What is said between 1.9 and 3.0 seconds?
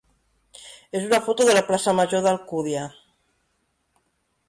major d'Alcúdia.